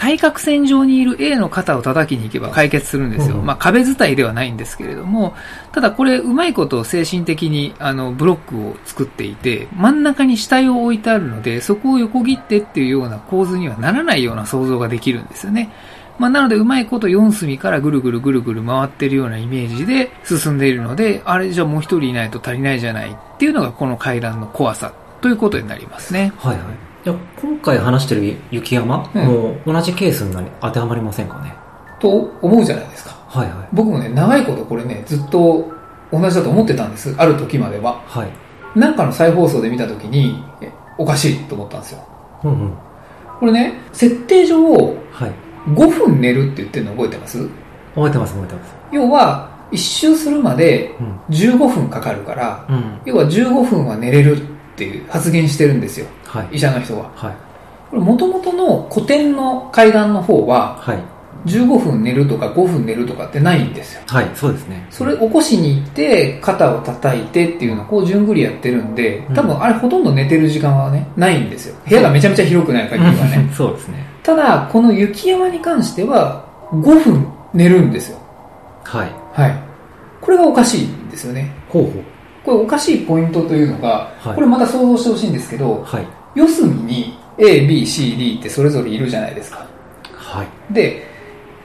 [0.00, 3.36] 対角線上にいる A の肩を叩きに行けば解決するんですよ。
[3.36, 5.34] うんまあ壁伝いではないんですけれども、
[5.72, 15.70] ただこれうまいこと精神的にあのブロックを作っていて、真ん中に死体を置いてあるので、そこを横切ってっていうような構図にはならないような想像ができるんですよね。
[16.18, 26.32] まあ、なので、うまいこと4隅からぐるぐるぐるぐる回ってるようなイメージで進んでいるので、あれじゃあもう一人いないと足りないじゃないっていうのがこの階段の怖さということになりますね。
[26.38, 26.89] はいはい。
[27.04, 31.54] じゃあ今回話してる雪山、うんもう同じケースになり当てはまりませんかね
[31.98, 32.08] と
[32.42, 33.10] 思うじゃないですか。
[33.28, 33.68] はいはい。
[33.72, 35.70] 僕もね、長いことこれね、ずっと
[36.10, 37.14] 同じだと思ってたんです。
[37.18, 38.02] ある時までは。
[38.06, 38.78] はい。
[38.78, 42.06] なんかの再放送で見た時に、えおかしいと思ったんですよ。
[42.44, 42.74] うんうん。
[43.38, 44.58] これね、設定上、
[45.12, 45.32] はい。
[45.68, 47.38] 5分寝るって言ってるの覚えてます？
[47.94, 48.74] 覚えてます覚えてます。
[48.92, 51.18] 要は、一周するまでうん。
[51.34, 53.00] 15分かかるから、うん。
[53.04, 54.40] 要は15分は寝れるっ
[54.76, 56.06] ていう発言してるんですよ。
[56.30, 56.56] はい。
[56.56, 57.10] 医者の人は。
[57.16, 57.34] はい。
[57.90, 60.98] これ元々の古典の階段の方は、はい。
[61.46, 64.02] 15分寝るとか5分寝るとかってないんですよ。
[64.06, 64.30] はい。
[64.34, 64.86] そうですね。
[64.90, 71.76] それ起こしに行って、肩を叩いてっていうのをこう順繰りやってるんでうん、多分あれほとんど寝てる時間はね、ないんですよ。
[71.88, 73.50] 部屋がめちゃめちゃ広くない限りはね。
[73.56, 74.06] そうですね。
[74.22, 78.18] ただ、この雪山に関しては、5分寝るんですよ。
[78.84, 79.10] はい。
[79.32, 79.54] はい。
[80.20, 81.50] これがおかしいんですよね。
[81.68, 81.92] ほうほう。
[82.44, 86.06] これおかしいポイントというのが、はいこれまた想像してほしいんですけど、はい。
[86.34, 89.66] 四隅に A、B、C、D ってそれぞれいるじゃないですか。
[90.14, 90.72] はい。
[90.72, 91.06] で、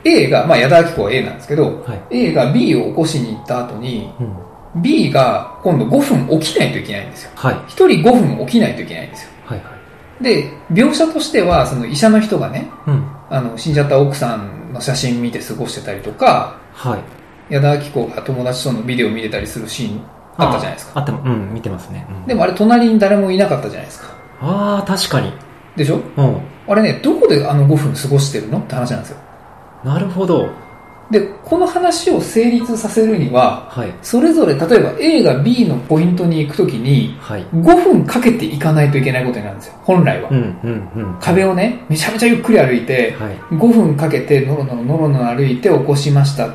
[0.03, 4.81] A が、まあ、矢田明子は A なんですけど、はい A が B を起こしに行った後に、うん。
[4.81, 7.31] B が今度5分起きないといけないんですよ。
[7.35, 7.55] はい。
[7.55, 9.31] 1人5分起きないといけないんですよ。
[9.45, 9.71] はいは
[10.19, 10.23] い。
[10.23, 13.09] で、描写としては、その医者の人がね、うん。
[13.29, 17.53] あの、死んじゃった奥さんの写真見て過ごしてたりとか、はい。
[17.53, 20.01] 矢田明子が友達とのビデオ見てたりするシーン
[20.37, 20.91] あったじゃないですか。
[20.95, 22.05] ああっても、うん、見てますね。
[22.09, 24.14] うん、でもあれ隣に誰もいなかったじゃないですか。
[24.45, 25.33] ああ、確かに。
[25.75, 25.99] でしょ？
[26.17, 26.41] うん。
[26.67, 28.59] あれね、どこであの5分過ごしてるの？
[28.59, 29.17] って話なんですよ。
[29.83, 30.49] なるほど。
[31.11, 33.93] で、この話を成立させるには、はい。
[34.01, 37.45] それぞれ、例えば A が B のポイントに行くときに、はい。
[37.53, 39.75] 5分かけていかないといけないことになるんですよ。
[39.83, 40.29] 本来は。
[40.29, 41.17] うん、うん、うん。
[41.21, 43.35] 壁をね、めちゃめちゃゆっくり歩いて、はい。
[43.51, 46.51] 5分かけてノロノロノロノロ歩いて起こしましたっ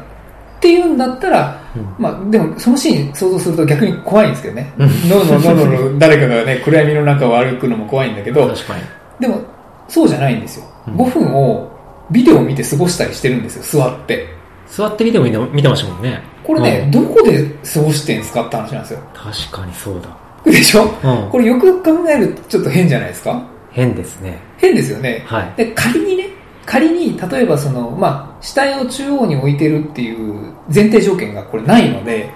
[0.60, 1.94] ていうんだったら、うん。
[1.98, 4.72] まあでもそのシーン想像すると逆に怖いんですけどね。
[4.78, 8.82] うんノロノロノロノロ誰かがね、暗闇の中を歩くのも怖いんだけど、確かに。
[9.18, 9.40] でも
[9.88, 10.66] そうじゃないんですよ。
[10.88, 11.70] うん5分を
[12.10, 14.26] ビデオを見て過ごしたりしてるんですよ、座って。
[14.68, 16.20] 座ってみても見て見てましたもんね。
[16.44, 19.00] これね、うんどこで過ごしてんすかって話なんですよ。
[19.14, 20.08] 確かにそうだ。
[20.44, 20.84] でしょ？
[20.84, 21.30] うん。
[21.30, 23.42] これよく考えるとちょっと変じゃないですか？
[23.72, 24.38] 変ですね。
[24.56, 25.22] 変ですよね。
[25.26, 25.52] はい。
[25.56, 26.29] で、仮にね、
[26.70, 32.30] 仮に、例えばその、まあ、死体を中央に置いてるっていう前提条件がこれないので、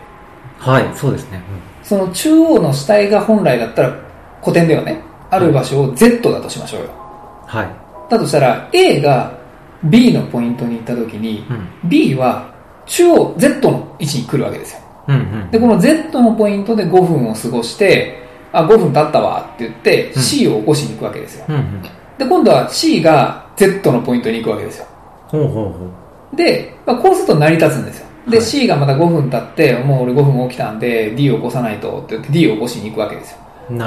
[0.59, 1.41] はい、そうですね。
[1.85, 3.97] その中央の死体が本来だったら
[4.41, 6.87] 古典ではね、ある場所を Z だとしましょうよ。
[6.87, 8.11] うん、はい。
[8.11, 9.39] だとしたら A が
[9.85, 11.89] B のポイントに行った時に、うん。
[11.89, 12.53] B は
[12.87, 14.81] 中央 Z の位置に来るわけですよ。
[15.07, 15.51] うん、うん。
[15.53, 18.21] で、この Z のポイントで5分を過ごして、
[18.51, 21.45] あ、5分経ったわって言ってうん C を起こしに行くわけですよ。
[21.49, 21.83] うん、うん。
[22.19, 24.87] で、今度は C が Z のポイントに行くわけですよ。
[25.29, 25.91] ほうほうほ
[26.33, 26.37] う。
[26.37, 28.07] で、まあ、こうすると成り立つんですよ。
[28.29, 33.39] で、はい C がまた5分経って、もう俺5分起きたんで D を起こさないとって言って D を起こしに行くわけですよ。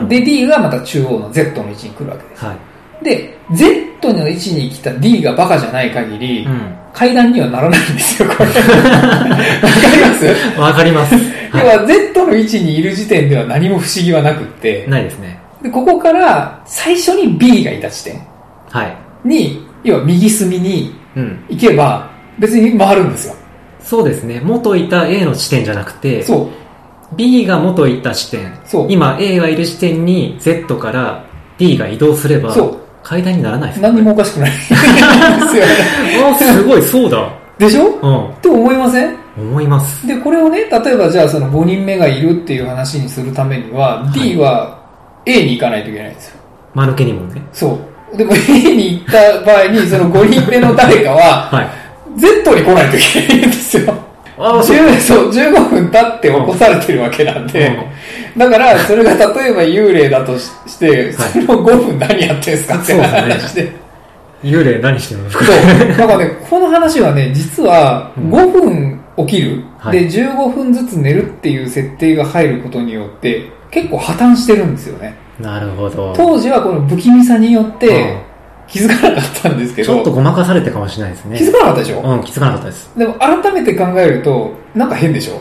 [0.07, 2.45] で、D がまた中央の Z の位置に来るわけです。
[2.45, 2.57] はい。
[3.03, 6.49] で、Z の位置に来た D がバカじゃない限り、う
[6.93, 8.49] 階段にはならないんですよ、これ。
[8.49, 8.53] わ
[9.73, 10.57] かります？
[10.57, 10.61] ん。
[10.61, 11.15] わかります。
[11.53, 15.39] 要は Z の位置にいる時点では何も不思議はなくって、ないですね。
[15.67, 18.21] でここから最初に B がいた地点
[18.69, 18.97] はい。
[19.25, 21.43] に、要は右隅にうん。
[21.49, 23.35] 行けば、別に回るんですよ。
[23.81, 24.39] そうですね。
[24.43, 27.15] 元いた A の地点じゃなくて、そう。
[27.15, 28.53] B が元いた地点。
[28.65, 31.23] そう今 A がいる地点に Z から
[31.57, 34.85] D が移動すれば、そう階段にならないです何にもおかしくないですよね。
[36.31, 37.29] あ、すごい、そうだ。
[37.57, 37.85] でしょ？
[37.87, 39.09] うって思いません？
[39.11, 39.15] ん。
[39.39, 40.05] 思います。
[40.05, 44.76] で、これをね、例えばじゃあその5人目がいるっていう話にするためには、い D は
[45.27, 46.37] A に行かないといけないんですよ。
[46.73, 47.41] 間抜けにもね。
[47.53, 47.77] そ
[48.13, 48.17] う。
[48.17, 51.67] でも A に行った場合に、その5人目の誰かは、 はい。
[52.19, 53.93] Z に来ないといけないんですよ。
[54.39, 54.77] ああ、そう。
[54.77, 57.77] 10そう、15分経って起こされてるわけなんで、
[58.37, 63.71] だから、それが例えば幽霊だとしして、その5分何やってんすかってそうですね話で。
[64.43, 65.29] 幽霊何してるの？
[65.31, 65.97] そう。
[65.97, 75.15] だからね、この話はね、実はうん5分起きる、はいで15分ずつ寝るっていう設定が入ることによって、結構破綻してるんですよね。
[75.39, 76.13] なるほど。
[76.15, 78.17] 当時はこの不気味さによってうん
[78.67, 81.37] 気づかなかったんですけど、ちょっとごまかされてかもしれないですね。
[81.37, 82.91] 気づかなかったでしょ、うん、気づかなかったです。
[82.97, 85.39] でも改めて考えると、なんか変でしょ？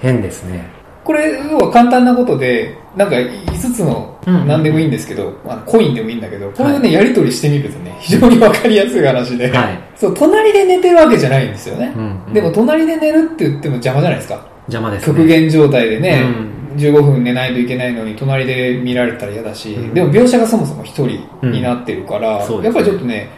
[0.00, 0.64] 変ですね。
[1.04, 9.78] これ、要は簡単なことで、なんか5つのうん何でもいいんですけど、あのコインでもいいんだけど、これをね、やり取りしてみるとね、非常にわかりやすい話で、はい。
[9.96, 11.92] そう、隣で寝てるわけじゃないんですよね。
[11.96, 14.46] うんうんでも、隣で寝るって言っても邪魔じゃないですか。
[14.68, 15.16] 邪魔ですね。
[15.18, 23.28] 極限状態でね、う15分寝ないといけないのに、隣で見られたら嫌だし、うんでも描写がそもそも一人になってるから、うんねやっぱりちょっとね、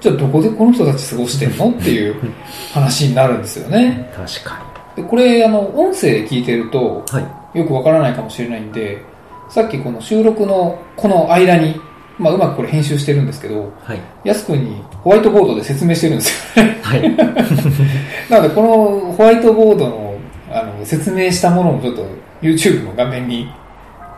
[0.00, 1.70] じゃあどこでこの人たち過ごしてんの？
[1.70, 2.16] っていう
[2.72, 4.10] 話になるんですよね。
[4.16, 4.62] 確か
[4.96, 7.18] でこれ、あの、音声で聞いてると、に。
[7.18, 7.20] は
[7.54, 7.58] い。
[7.58, 9.02] よくわからないかもしれないんで、
[9.48, 11.80] さっきこの収録のこの間に、
[12.18, 14.00] まあ、うまくこれ編集してるんですけど、はい。
[14.24, 16.78] やすくんにホワイトボードで説明してるんですよね。
[16.82, 17.16] はい。
[18.30, 20.10] なので、このホワイトボードの
[20.52, 22.04] あの説明したものもちょっと
[22.42, 23.50] YouTube の画面に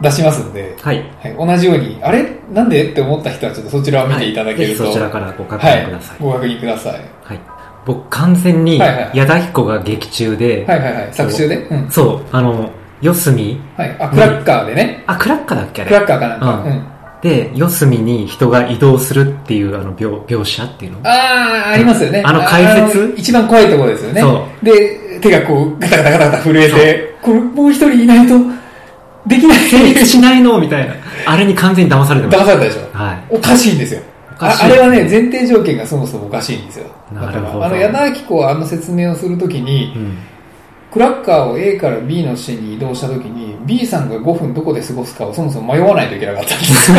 [0.00, 1.02] 出しますんで、はい。
[1.22, 2.26] はい、同じように、あれ？
[2.52, 6.16] なんでって思った人はちょっとそちらを見ていただけると、そちらからご確はい認ください。
[6.20, 6.92] ご確認ください。
[7.24, 7.40] はい。
[7.84, 11.12] 僕完全に矢田彦が劇中で、はいはいはい。
[11.12, 11.56] 作中で？
[11.56, 11.90] うん。
[11.90, 13.96] そう、あの、四隅はい。
[14.00, 15.04] あ、クラッカーでね。
[15.06, 15.90] あ、クラッカーだっけあれ？
[15.90, 16.62] クラッカーかなんか。
[16.62, 16.88] ううんん。
[17.22, 20.98] で、四隅に人が移動するっていうあの描描写っていうの？
[21.04, 22.22] あー、ありますよね。
[22.24, 23.04] あの解説？
[23.04, 24.20] あの一番怖いところですよね。
[24.20, 28.34] そで、手がこう、ガタガタガタガタ震えて、これもう一人いないと、
[29.26, 29.58] できない。
[29.70, 30.94] 成立しないのみたいな。
[31.26, 32.80] あれに完全に騙されてまし騙されたでしょ。
[32.86, 32.98] た。
[32.98, 33.24] はい。
[33.30, 34.02] おかしいんですよ。
[34.38, 36.86] ああれはね、前提条件がそもそもおかしいんですよ。
[37.14, 40.18] だかなるほどら、あの、矢田明子はあの説明をするときにう、ん。
[40.92, 46.92] クラッカーを A から B の支に移動したときに、B さんが5分どこで過ごすかをそもそも迷わないといけなかったんです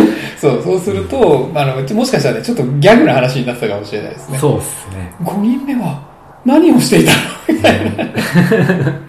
[0.00, 0.06] よ
[0.42, 4.38] そう、そうすると、あの、もしかしたらね、ちょっとギャグな話になってたかもしれないですね。
[4.38, 5.14] そうっすね。
[5.22, 6.02] 5人目は
[6.44, 7.18] 何をしていたの？
[7.56, 8.04] みたいな。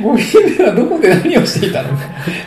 [0.00, 1.88] 5人目はどこで何をしていたの？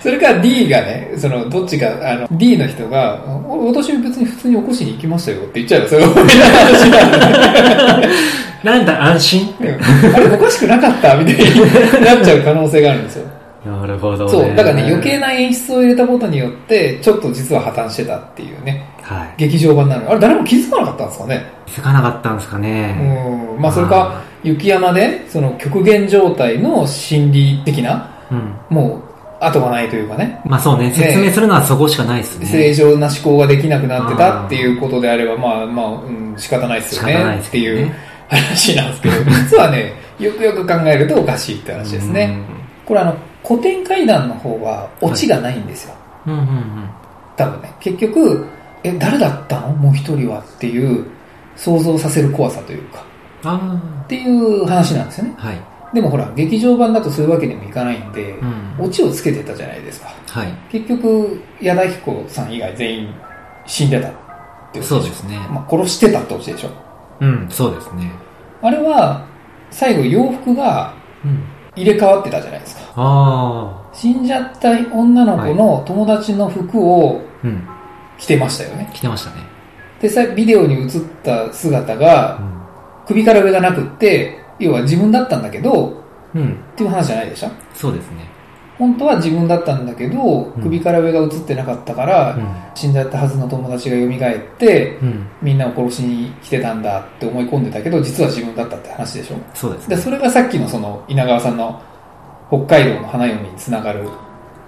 [0.03, 8.11] それから D がね、その、どっちか、あの、D の人が、お私別に普通に起こしに行きましたよって言っちゃえば、それはみたいな話に
[8.63, 9.55] なんだ、安心？
[9.61, 11.15] うんあれおかしくなかった？
[11.15, 11.61] みたいに
[12.05, 13.26] なっちゃう可能性があるんですよ。
[13.67, 14.31] なるほどね。
[14.31, 14.55] そう。
[14.55, 19.33] だからね、余計な演出を入れたことによって、ちょっと実は破綻してたっていうね、はい。
[19.37, 20.09] 劇場版なの。
[20.09, 22.97] あれ誰も気づかなかったんですかね気づかなかったんですかね。
[23.55, 23.61] うん。
[23.61, 28.53] まあそれか、雪山で、その極限状態の心理的な、うん。
[28.69, 29.07] もう、
[29.39, 32.47] 後がないというかね、まあそうね、説明するのはそこしかないですね。
[32.47, 37.91] 正常な思考ができなくなってたっていうことであれば、まあまあ、うん、仕方ないですよねっていう
[38.29, 42.39] 話なんですけど、実はね、よくよく考えるとおかしいって話ですね。
[42.85, 43.15] これあの、
[43.47, 45.95] 古典怪談の方はオチがないんですよ。
[46.25, 46.33] うん。
[46.33, 46.89] うんうんうん。
[47.37, 48.45] 多分ね、結局、
[48.83, 49.69] え、誰だったの？
[49.69, 51.05] もう一人はっていう、
[51.55, 53.03] 想像させる怖さというか、
[53.43, 55.35] あっていう話なんですよね。
[55.37, 55.47] あ。
[55.47, 55.61] はい。
[55.93, 58.85] でもほら、劇場版だとそういうわけにもいかないんで、うん。
[58.85, 60.09] オチをつけてたじゃないですか。
[60.27, 60.53] はい。
[60.69, 63.13] 結局、矢田彦さん以外全員
[63.65, 64.11] 死んでたっ
[64.73, 65.37] てそうですね。
[65.49, 66.69] まあ、殺してたってオチでしょ。
[67.21, 68.11] うん、そうですね。
[68.61, 69.25] あれは、
[69.71, 71.43] 最後洋服がうん。
[71.77, 72.81] 入れ替わってたじゃないですか。
[72.95, 77.21] あ死んじゃった女の子の友達の服を。
[78.17, 78.89] 着てましたよね。
[78.93, 79.43] 来てましたね。
[80.01, 80.89] で、さビデオに映っ
[81.23, 82.57] た姿がうん。
[83.05, 86.53] 首から上がなくって、要は自分だったんだけど、うん。
[86.73, 87.49] っていう話じゃないでしょ？
[87.75, 88.27] そうですね。
[88.77, 92.47] 本当は自分だったんだけど、ん首から上が映ってなかったから、うん。
[92.75, 95.27] 死んじゃったはずの友達が蘇って、うん。
[95.41, 99.97] みんなを殺しに来てたんだって思い込んでたけど、実は自分だったって話でしょで、そうですね。
[99.97, 101.81] それがさっきのその稲川さんの
[102.49, 104.07] 北海道の花嫁につながる、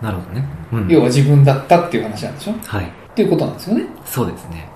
[0.01, 0.45] なるほどね。
[0.73, 0.87] うん。
[0.87, 2.91] 要は自分だったっていう話なんでしょっはい。
[3.15, 3.85] ていうことなんですよね。
[4.05, 4.69] そうですね。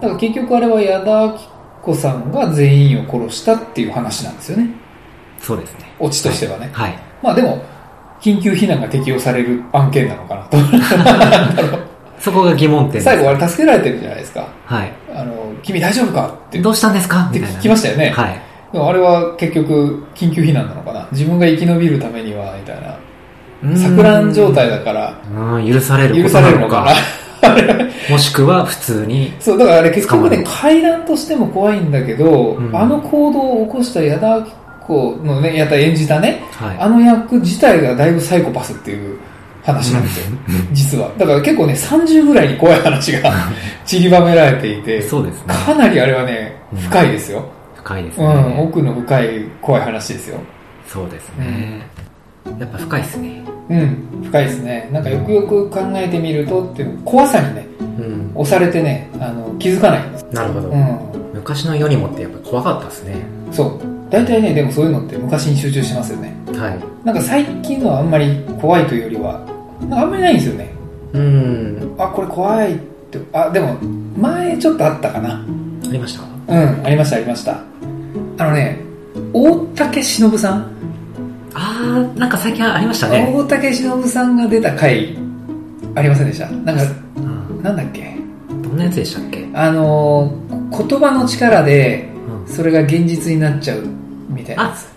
[0.00, 1.38] だから結局あれは矢田明
[1.82, 4.70] 子さんが全員を殺したっていう話なんですよね。
[5.40, 5.92] そうですね。
[5.98, 6.70] オチとしてはね。
[6.72, 6.98] はい。
[7.22, 7.62] まあでも、
[8.24, 10.56] 緊急避難が適用される案件なのかなと。
[12.18, 13.02] そこが疑問点。
[13.02, 14.48] 最後あれ助けられてるじゃないですか。
[14.64, 14.92] はい。
[15.14, 17.26] あの、君大丈夫かってどうしたんですか？
[17.28, 17.38] って。
[17.40, 18.14] 聞きましたよね。
[18.16, 18.40] はい。
[18.72, 22.94] でもあれは結局、緊急避難なのかな自分が生き延びるためには、みたいな。
[23.78, 25.14] 錯乱状態だから、
[25.54, 26.82] うん、許される許されるのか
[27.42, 27.48] か。
[27.48, 27.54] な
[28.10, 34.40] もしくは普通に、そう、だからあれ結局ね階段としても怖いんだけど、うんあの行動を起こした矢田
[34.88, 36.78] 明子のね、やった演じたね、はい。
[36.78, 39.18] あの役自体がだいぶサイコパスっていう
[39.62, 40.36] 話なんですよ。
[40.72, 41.12] 実は。
[41.16, 43.32] だから結構ね、30ぐらいに怖い話が
[43.84, 45.54] 散りばめられていて、そうですね。
[45.54, 47.38] かなりあれはね、深いですよ。
[47.38, 48.56] うん、深いですね。
[48.58, 50.38] 奥の深い怖い話ですよ。
[50.86, 51.82] そうですね。
[52.58, 53.42] やっぱ深いですね。
[53.70, 54.88] うん、深いですね。
[54.92, 58.30] なんかよくよく考えてみるとっていう、怖さにね、うん。
[58.34, 60.26] 押されてね、あの、気づかないんです。
[60.32, 60.68] なるほど。
[60.68, 60.98] うん。
[61.32, 63.16] 昔の世にもってやっぱ怖かったですね。
[63.50, 63.93] そう。
[64.10, 66.34] 大体ね、でもそういうのって昔に集中しますよね。
[66.56, 66.78] はい。
[67.04, 69.44] なんか最近のはあんまり怖いというよりは、
[69.90, 70.70] あんまりないんですよね。
[71.12, 71.94] うん。
[71.98, 72.78] あ、これ怖いっ
[73.10, 73.76] て、あ、でも、
[74.16, 75.34] 前ちょっとあったかな。
[75.34, 76.54] ありました？
[76.54, 77.58] うん、ありました、ありました。
[78.38, 78.78] あのね、
[79.32, 80.70] 大竹しのぶさん、
[81.54, 83.32] あー、なんか最近ありましたね。
[83.34, 85.16] 大竹しのぶさんが出た回、
[85.94, 86.48] ありませんでした？
[86.50, 86.82] なんか、
[87.16, 88.16] うんなんだっけ？
[88.62, 89.48] どんなやつでしたっけ？
[89.54, 92.13] あのー、言葉の力で、うん
[92.46, 93.82] それが現実になっちゃう、
[94.28, 94.94] みたいなやつ。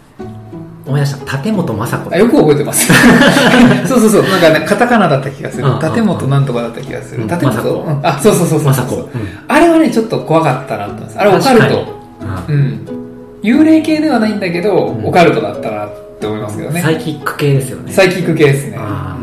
[0.87, 1.37] 思い出した。
[1.37, 2.17] 立本雅子あ、。
[2.17, 2.87] よく覚えてます。
[3.87, 4.23] そうそうそう。
[4.23, 5.79] なんかね、カタカナだった気がするうん。
[5.79, 7.23] 立本なんとかだった気がする。
[7.23, 8.73] うん立本うんあ、そうそうそうそう。
[8.73, 8.95] 雅子。
[8.95, 9.07] うん
[9.47, 11.19] あれはね、ちょっと怖かったなと思います。
[11.19, 11.97] あれオカルト。
[12.47, 12.79] うんうん。
[13.43, 16.81] 幽霊系ではないんだけど、んオカルトだったなって思いますけどね。
[16.81, 17.91] サイキック系ですよね。
[17.91, 18.77] サイキック系ですね。
[18.77, 19.17] ま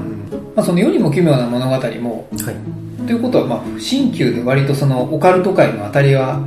[0.57, 3.07] あ、その世にも奇妙な物語も、はい。
[3.07, 6.38] ということは、まあ、新旧で割とそのオカルト界の当たりは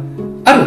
[0.45, 0.63] ある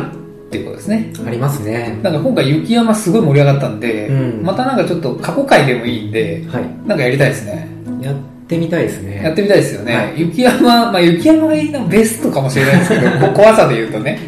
[0.51, 1.13] っていうことですね。
[1.25, 1.97] ありますね。
[2.03, 6.65] なんか今回雪山すごい盛り上がったんで、うんまたなんかちょっと過去回でもいいんで、はい。
[6.89, 7.69] なんかやりたいですね。
[8.03, 8.17] やっ
[8.49, 9.23] てみたいですね。
[9.23, 9.95] やってみたいですよね。
[9.95, 14.19] はい雪山、まあ雪山がいいのベストかもしれないですけど、 こ怖さで言うとね。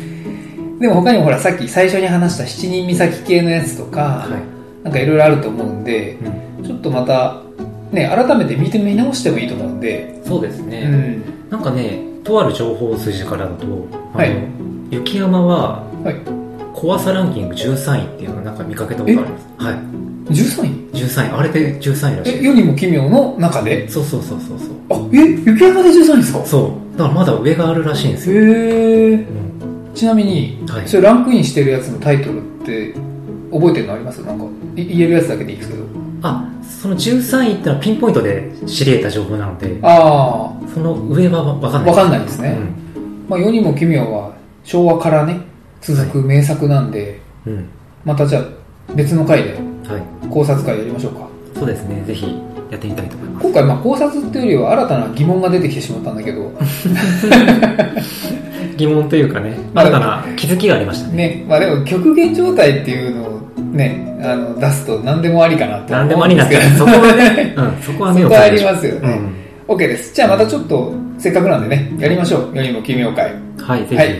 [0.78, 4.84] でも他にもほらさっき最初に話した七人岬系のやつとか、はい。
[4.84, 6.16] なんかいろいろあると思うんで、
[6.60, 6.64] うん。
[6.64, 7.40] ちょっとまた、
[7.90, 10.84] ね、改めて見てみ直してもいいと思うんで、そうですうね。
[10.86, 11.22] ん。
[11.50, 13.66] なんかね、とある情報筋からだと、
[14.14, 14.30] はい
[14.90, 16.16] 雪山は、はい。
[16.74, 19.64] 怖さランキング13位っていうのをなんか見かけたことあります。
[19.64, 19.74] はい。
[20.32, 21.38] 13位？13位。
[21.38, 22.44] あれで13位らしえ、い。
[22.44, 23.88] 世にも奇妙の中で？
[23.88, 24.68] そうそうそうそうそう。
[24.90, 26.44] あ、え、雪山で13位ですか？
[26.46, 26.98] そう。
[26.98, 28.40] だからまだ上があるらしいんですよ。
[28.42, 29.28] へー。
[29.28, 29.52] うん
[29.94, 32.94] ちなみに、はいそれランクインしてるやつのタイトルって、
[33.52, 34.22] 覚えてるのあります？
[34.24, 34.44] なんか、
[34.74, 35.84] い言えるやつだけでいいですけど。
[36.22, 36.48] あ、
[36.80, 41.90] その13位ってのはピンポイントで知り得た情報なので、あその上はわかんあ、ない。
[41.90, 42.56] わかんないですね。
[43.28, 44.32] まあ、世にも奇妙は、
[44.64, 45.40] 昭和からね、
[45.82, 47.52] 続く名作なんで、うん。
[47.54, 47.68] うん。
[48.04, 48.44] またじゃあ、
[48.94, 49.54] 別の回で
[49.88, 50.28] はい。
[50.28, 51.28] 考察会やりましょうか。
[51.54, 52.02] そうですね。
[52.06, 52.26] ぜひ
[52.70, 53.44] やってみたいと思います。
[53.46, 56.52] 今回、まあ、考察っていうよりは新たな疑問が出てきてしまったんだけど、
[58.76, 61.16] 疑問というかね、まあ新たな気づきがありましたね。
[61.16, 63.40] ね、まあでも極限状態っていうのを
[63.72, 69.20] ね、あの、出すと何でもありかなって何でもありなんでですすけど、そこはね、 うん、そこは目をそこはありますよね。
[69.68, 70.14] う OK です。
[70.14, 72.56] じゃあまたちょっと、せっかくなんでね、やりましょう。
[72.56, 73.30] よりも奇妙会。
[73.30, 73.62] ん。
[73.62, 73.96] はい、ぜひ。
[73.96, 74.14] ははいい。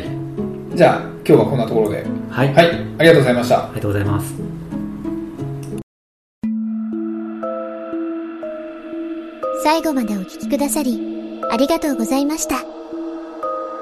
[0.74, 2.04] じゃあ、今日はこんなところで。
[2.30, 2.52] はい。
[2.52, 3.64] はい、ありがとうございました。
[3.64, 4.34] ありがとうございます。
[9.62, 12.56] 最後までお聞きくださり、ありがとうございました。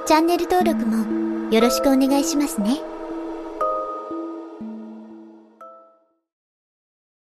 [0.07, 3.00] チャンネル登録もよろしくお願いしますね。